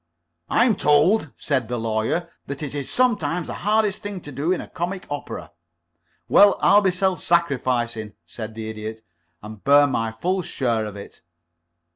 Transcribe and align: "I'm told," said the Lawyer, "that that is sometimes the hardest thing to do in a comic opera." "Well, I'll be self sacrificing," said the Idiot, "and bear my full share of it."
"I'm 0.49 0.75
told," 0.75 1.31
said 1.35 1.67
the 1.67 1.77
Lawyer, 1.77 2.27
"that 2.47 2.57
that 2.57 2.73
is 2.73 2.89
sometimes 2.89 3.45
the 3.45 3.53
hardest 3.53 4.01
thing 4.01 4.19
to 4.21 4.31
do 4.31 4.51
in 4.51 4.59
a 4.59 4.67
comic 4.67 5.05
opera." 5.11 5.51
"Well, 6.27 6.57
I'll 6.59 6.81
be 6.81 6.89
self 6.89 7.21
sacrificing," 7.21 8.13
said 8.25 8.55
the 8.55 8.67
Idiot, 8.67 9.01
"and 9.43 9.63
bear 9.63 9.85
my 9.85 10.11
full 10.11 10.41
share 10.41 10.87
of 10.87 10.95
it." 10.95 11.21